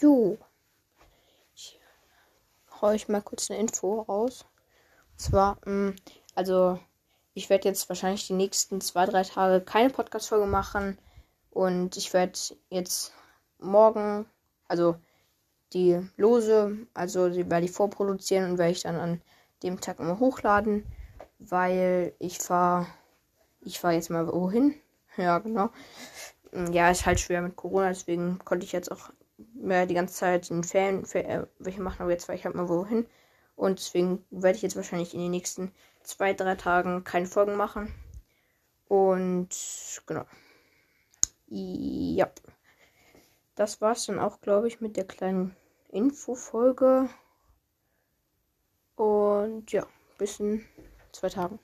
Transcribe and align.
Jo. 0.00 0.36
Ich 1.54 1.80
hau 2.70 2.88
euch 2.88 3.08
mal 3.08 3.22
kurz 3.22 3.50
eine 3.50 3.60
Info 3.60 4.02
raus. 4.02 4.44
Und 5.12 5.20
zwar, 5.20 5.58
mh, 5.64 5.94
also 6.34 6.78
ich 7.32 7.48
werde 7.48 7.68
jetzt 7.68 7.88
wahrscheinlich 7.88 8.26
die 8.26 8.34
nächsten 8.34 8.82
zwei, 8.82 9.06
drei 9.06 9.22
Tage 9.22 9.64
keine 9.64 9.88
Podcast-Folge 9.88 10.46
machen. 10.46 10.98
Und 11.50 11.96
ich 11.96 12.12
werde 12.12 12.38
jetzt 12.68 13.14
morgen, 13.58 14.26
also 14.68 14.96
die 15.72 16.06
Lose, 16.18 16.86
also 16.92 17.30
die 17.30 17.50
werde 17.50 17.64
ich 17.64 17.72
vorproduzieren 17.72 18.50
und 18.50 18.58
werde 18.58 18.72
ich 18.72 18.82
dann 18.82 18.96
an 18.96 19.22
dem 19.62 19.80
Tag 19.80 19.98
immer 19.98 20.20
hochladen, 20.20 20.84
weil 21.38 22.14
ich 22.18 22.38
fahre, 22.38 22.86
ich 23.62 23.80
fahre 23.80 23.94
jetzt 23.94 24.10
mal 24.10 24.26
wohin. 24.30 24.74
Ja, 25.16 25.38
genau. 25.38 25.70
Ja, 26.72 26.90
ist 26.90 27.06
halt 27.06 27.20
schwer 27.20 27.42
mit 27.42 27.56
Corona, 27.56 27.88
deswegen 27.88 28.38
konnte 28.44 28.64
ich 28.64 28.72
jetzt 28.72 28.90
auch 28.90 29.10
mehr 29.54 29.86
die 29.86 29.94
ganze 29.94 30.14
Zeit 30.14 30.50
in 30.50 30.64
Ferien 30.64 31.04
äh, 31.12 31.46
welche 31.58 31.82
machen, 31.82 32.02
aber 32.02 32.10
jetzt 32.10 32.26
fahre 32.26 32.38
ich 32.38 32.44
halt 32.44 32.54
mal 32.54 32.68
wohin. 32.68 33.06
Und 33.54 33.78
deswegen 33.78 34.24
werde 34.30 34.56
ich 34.56 34.62
jetzt 34.62 34.76
wahrscheinlich 34.76 35.14
in 35.14 35.20
den 35.20 35.30
nächsten 35.30 35.72
zwei, 36.02 36.34
drei 36.34 36.54
Tagen 36.56 37.04
keine 37.04 37.26
Folgen 37.26 37.56
machen. 37.56 37.92
Und 38.88 39.48
genau. 40.06 40.24
Ja. 41.48 42.30
Das 43.54 43.80
war's 43.80 44.06
dann 44.06 44.18
auch, 44.18 44.40
glaube 44.42 44.68
ich, 44.68 44.80
mit 44.80 44.96
der 44.96 45.06
kleinen 45.06 45.56
Infofolge. 45.88 47.08
Und 48.96 49.72
ja, 49.72 49.86
bis 50.18 50.40
in 50.40 50.64
zwei 51.12 51.30
Tagen. 51.30 51.58